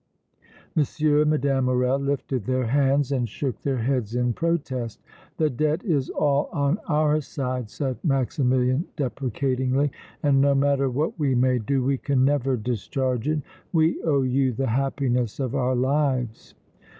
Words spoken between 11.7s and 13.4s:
we can never discharge